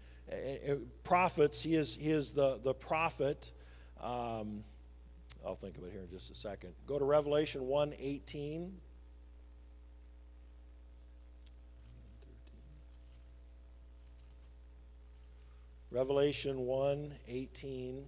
[1.02, 3.52] Prophets, he is, he is the, the prophet.
[4.00, 4.62] Um,
[5.44, 6.74] I'll think of it here in just a second.
[6.86, 8.72] Go to Revelation 1 18.
[15.90, 18.04] Revelation 1 18.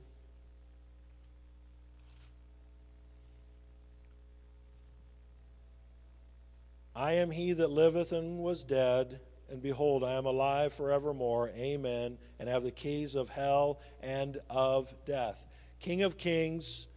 [6.99, 11.51] I am he that liveth and was dead, and behold, I am alive forevermore.
[11.51, 12.19] Amen.
[12.41, 15.47] And have the keys of hell and of death.
[15.79, 16.89] King of kings,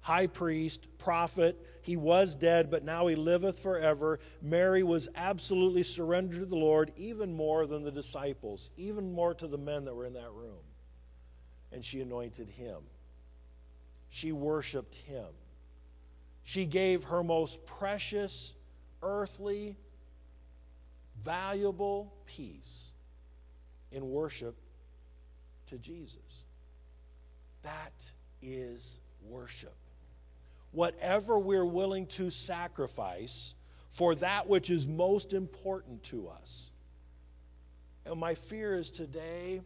[0.00, 1.56] high priest, prophet.
[1.84, 4.18] He was dead, but now he liveth forever.
[4.40, 9.46] Mary was absolutely surrendered to the Lord, even more than the disciples, even more to
[9.46, 10.62] the men that were in that room.
[11.72, 12.78] And she anointed him.
[14.08, 15.26] She worshiped him.
[16.42, 18.54] She gave her most precious,
[19.02, 19.76] earthly,
[21.18, 22.94] valuable piece
[23.92, 24.56] in worship
[25.66, 26.44] to Jesus.
[27.62, 28.10] That
[28.40, 29.76] is worship
[30.74, 33.54] whatever we're willing to sacrifice
[33.90, 36.72] for that which is most important to us.
[38.04, 39.60] And my fear is today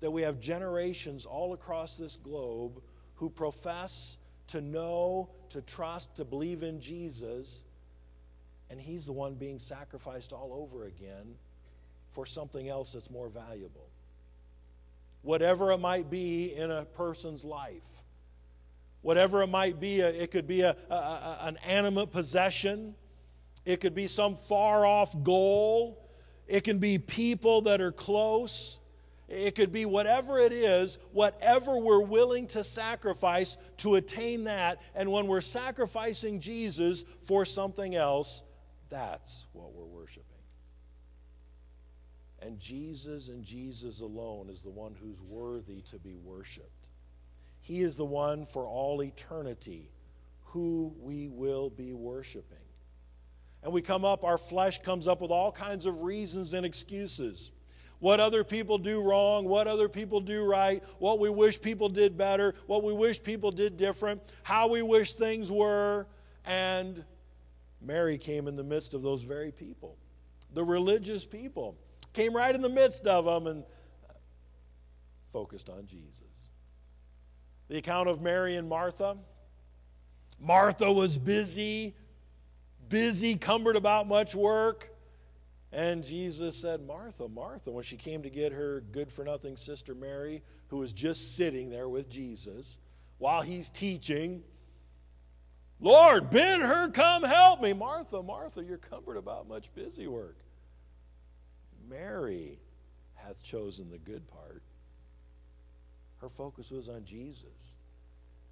[0.00, 2.80] that we have generations all across this globe
[3.16, 7.64] who profess to know, to trust, to believe in Jesus,
[8.70, 11.34] and He's the one being sacrificed all over again
[12.12, 13.88] for something else that's more valuable.
[15.22, 18.01] Whatever it might be in a person's life
[19.02, 20.02] whatever it might be.
[20.02, 22.94] Uh, it could be a, a, an animate possession,
[23.64, 26.08] it could be some far off goal,
[26.48, 28.78] it can be people that are close.
[29.28, 34.82] It could be whatever it is, whatever we're willing to sacrifice to attain that.
[34.94, 38.42] And when we're sacrificing Jesus for something else,
[38.90, 40.26] that's what we're worshiping.
[42.42, 46.81] And Jesus and Jesus alone is the one who's worthy to be worshiped.
[47.62, 49.88] He is the one for all eternity
[50.46, 52.58] who we will be worshiping.
[53.62, 57.52] And we come up, our flesh comes up with all kinds of reasons and excuses.
[58.00, 62.18] What other people do wrong, what other people do right, what we wish people did
[62.18, 66.08] better, what we wish people did different, how we wish things were.
[66.44, 67.04] And
[67.80, 69.96] Mary came in the midst of those very people.
[70.52, 71.76] The religious people
[72.12, 73.64] came right in the midst of them and
[75.32, 76.31] focused on Jesus
[77.68, 79.16] the account of Mary and Martha.
[80.40, 81.94] Martha was busy,
[82.88, 84.88] busy, cumbered about much work.
[85.72, 89.94] And Jesus said, Martha, Martha, when she came to get her good for nothing sister
[89.94, 92.76] Mary, who was just sitting there with Jesus
[93.18, 94.42] while he's teaching,
[95.80, 97.72] Lord, bid her come help me.
[97.72, 100.36] Martha, Martha, you're cumbered about much busy work.
[101.88, 102.58] Mary
[103.14, 104.61] hath chosen the good part.
[106.22, 107.74] Her focus was on Jesus.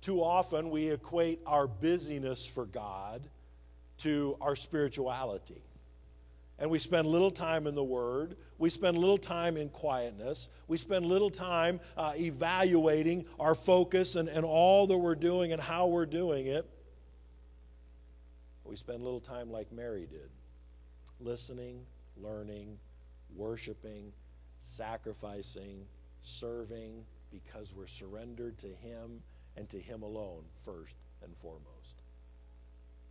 [0.00, 3.22] Too often we equate our busyness for God
[3.98, 5.62] to our spirituality.
[6.58, 8.36] And we spend little time in the Word.
[8.58, 10.48] We spend little time in quietness.
[10.66, 15.62] We spend little time uh, evaluating our focus and, and all that we're doing and
[15.62, 16.68] how we're doing it.
[18.64, 20.28] We spend little time like Mary did
[21.20, 21.82] listening,
[22.16, 22.78] learning,
[23.36, 24.10] worshiping,
[24.58, 25.84] sacrificing,
[26.22, 29.22] serving, because we're surrendered to Him
[29.56, 32.02] and to Him alone, first and foremost.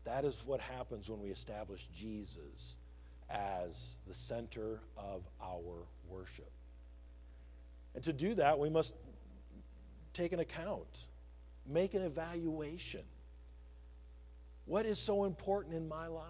[0.04, 2.78] That is what happens when we establish Jesus
[3.30, 6.52] as the center of our worship.
[7.96, 8.94] And to do that, we must
[10.14, 11.08] take an account,
[11.68, 13.04] make an evaluation.
[14.66, 16.26] What is so important in my life?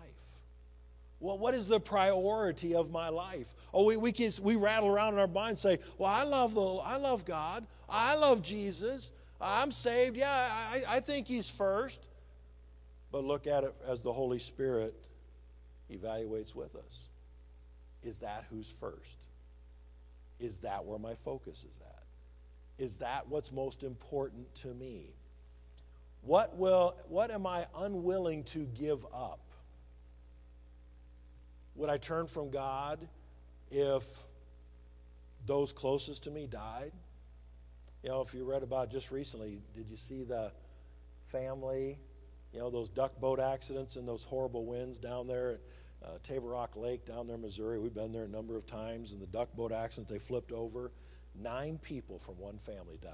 [1.19, 3.53] Well, what is the priority of my life?
[3.73, 6.53] Oh, we, we, can, we rattle around in our mind and say, Well, I love,
[6.53, 7.65] the, I love God.
[7.89, 9.11] I love Jesus.
[9.41, 10.17] I'm saved.
[10.17, 12.05] Yeah, I, I think He's first.
[13.11, 14.95] But look at it as the Holy Spirit
[15.91, 17.07] evaluates with us.
[18.03, 19.17] Is that who's first?
[20.39, 22.83] Is that where my focus is at?
[22.83, 25.13] Is that what's most important to me?
[26.21, 29.39] What will what am I unwilling to give up?
[31.75, 32.99] Would I turn from God
[33.71, 34.03] if
[35.45, 36.91] those closest to me died?
[38.03, 40.51] You know, if you read about just recently, did you see the
[41.27, 41.99] family,
[42.53, 45.59] you know, those duck boat accidents and those horrible winds down there at
[46.07, 47.77] uh, Table Rock Lake down there in Missouri?
[47.77, 50.91] We've been there a number of times, and the duck boat accident, they flipped over.
[51.41, 53.11] Nine people from one family died.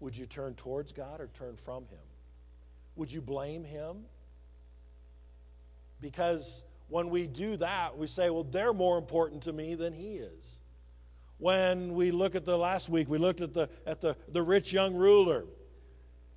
[0.00, 1.98] Would you turn towards God or turn from Him?
[2.96, 4.04] Would you blame Him?
[6.00, 10.14] Because when we do that, we say, well, they're more important to me than He
[10.14, 10.60] is.
[11.38, 14.72] When we look at the last week, we looked at the, at the, the rich
[14.72, 15.44] young ruler.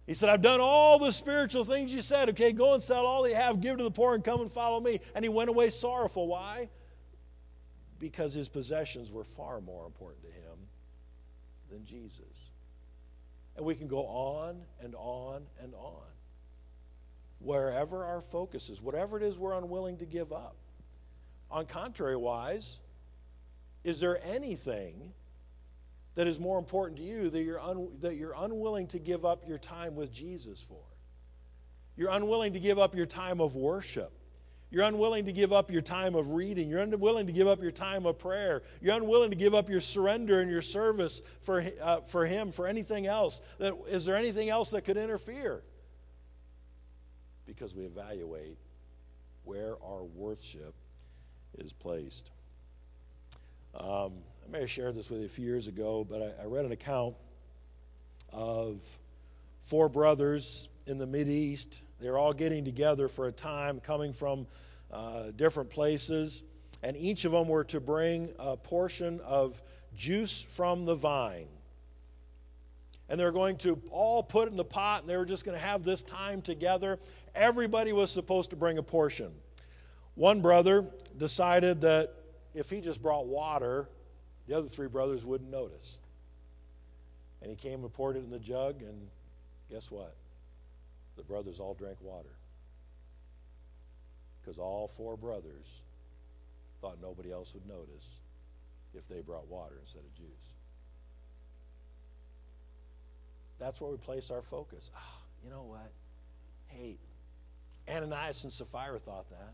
[0.05, 2.29] He said, I've done all the spiritual things you said.
[2.29, 4.79] Okay, go and sell all you have, give to the poor, and come and follow
[4.79, 4.99] me.
[5.13, 6.27] And he went away sorrowful.
[6.27, 6.67] Why?
[7.99, 10.57] Because his possessions were far more important to him
[11.69, 12.49] than Jesus.
[13.55, 16.01] And we can go on and on and on.
[17.39, 20.55] Wherever our focus is, whatever it is we're unwilling to give up.
[21.51, 22.79] On contrary wise,
[23.83, 25.13] is there anything
[26.15, 29.47] that is more important to you that you're, un, that you're unwilling to give up
[29.47, 30.83] your time with Jesus for?
[31.95, 34.11] You're unwilling to give up your time of worship.
[34.71, 36.69] You're unwilling to give up your time of reading.
[36.69, 38.61] You're unwilling to give up your time of prayer.
[38.81, 42.67] You're unwilling to give up your surrender and your service for, uh, for Him, for
[42.67, 43.41] anything else.
[43.57, 45.63] That, is there anything else that could interfere?
[47.47, 48.57] Because we evaluate
[49.43, 50.75] where our worship
[51.57, 52.29] is placed.
[53.75, 54.13] Um,
[54.47, 56.65] I may have shared this with you a few years ago, but I, I read
[56.65, 57.15] an account
[58.33, 58.79] of
[59.61, 61.81] four brothers in the Mid East.
[61.99, 64.47] They're all getting together for a time, coming from
[64.91, 66.41] uh, different places,
[66.81, 69.61] and each of them were to bring a portion of
[69.95, 71.47] juice from the vine.
[73.07, 75.57] And they're going to all put it in the pot, and they were just going
[75.57, 76.99] to have this time together.
[77.35, 79.31] Everybody was supposed to bring a portion.
[80.15, 80.85] One brother
[81.17, 82.13] decided that
[82.53, 83.87] if he just brought water,
[84.47, 85.99] the other three brothers wouldn't notice.
[87.41, 89.07] And he came and poured it in the jug, and
[89.69, 90.15] guess what?
[91.15, 92.29] The brothers all drank water.
[94.41, 95.81] Because all four brothers
[96.81, 98.15] thought nobody else would notice
[98.93, 100.53] if they brought water instead of juice.
[103.59, 104.89] That's where we place our focus.
[104.95, 105.91] Oh, you know what?
[106.67, 106.97] Hey,
[107.89, 109.53] Ananias and Sapphira thought that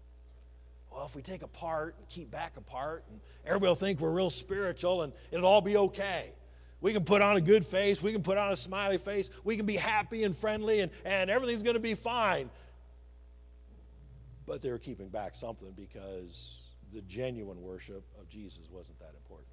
[0.95, 4.29] well, if we take apart and keep back apart, and everybody will think we're real
[4.29, 6.31] spiritual and it'll all be okay.
[6.79, 9.57] We can put on a good face, we can put on a smiley face, we
[9.57, 12.49] can be happy and friendly, and, and everything's going to be fine.
[14.45, 16.61] But they were keeping back something because
[16.93, 19.49] the genuine worship of Jesus wasn't that important.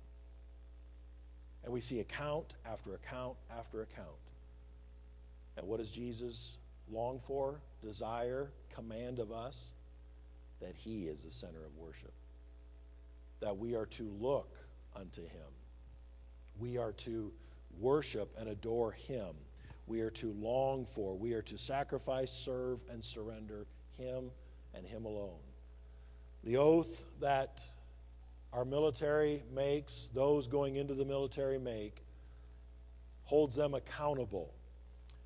[1.64, 4.08] And we see account after account after account.
[5.56, 6.58] And what does Jesus
[6.90, 9.72] long for, desire, command of us?
[10.62, 12.12] That He is the center of worship,
[13.40, 14.56] that we are to look
[14.96, 15.50] unto Him.
[16.58, 17.32] We are to
[17.80, 19.34] worship and adore Him.
[19.86, 23.66] We are to long for, we are to sacrifice, serve, and surrender
[23.98, 24.30] Him
[24.74, 25.40] and Him alone.
[26.44, 27.60] The oath that
[28.52, 32.02] our military makes, those going into the military make,
[33.24, 34.52] holds them accountable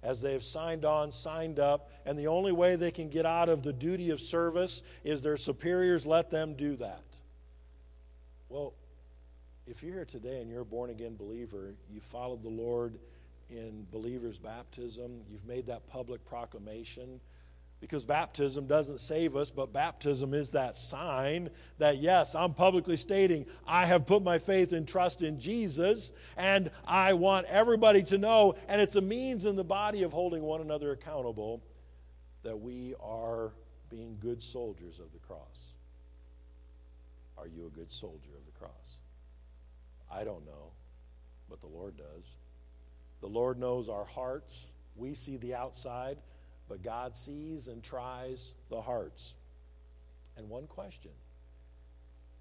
[0.07, 3.49] as they have signed on, signed up, and the only way they can get out
[3.49, 7.03] of the duty of service is their superiors let them do that.
[8.49, 8.73] Well,
[9.67, 13.01] if you're here today and you're a born again believer, you followed the Lord
[13.51, 17.21] in believer's baptism, you've made that public proclamation
[17.87, 23.47] because baptism doesn't save us, but baptism is that sign that, yes, I'm publicly stating
[23.65, 28.57] I have put my faith and trust in Jesus, and I want everybody to know,
[28.67, 31.63] and it's a means in the body of holding one another accountable
[32.43, 33.53] that we are
[33.89, 35.69] being good soldiers of the cross.
[37.39, 38.97] Are you a good soldier of the cross?
[40.11, 40.73] I don't know,
[41.49, 42.35] but the Lord does.
[43.21, 44.73] The Lord knows our hearts.
[44.97, 46.19] We see the outside.
[46.69, 49.35] But God sees and tries the hearts.
[50.37, 51.13] And one question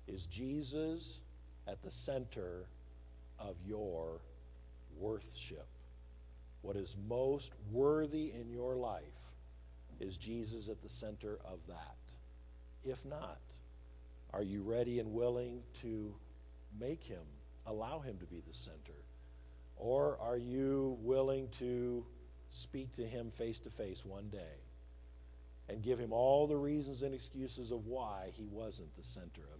[0.08, 1.20] Is Jesus
[1.68, 2.66] at the center
[3.40, 4.22] of your
[5.00, 5.68] worthship?
[6.62, 9.04] What is most worthy in your life?
[10.00, 11.96] Is Jesus at the center of that?
[12.84, 13.40] If not,
[14.34, 16.14] are you ready and willing to
[16.80, 17.22] make him,
[17.66, 19.00] allow him to be the center?
[19.78, 22.06] Or are you willing to
[22.56, 24.58] speak to him face to face one day
[25.68, 29.55] and give him all the reasons and excuses of why he wasn't the center of?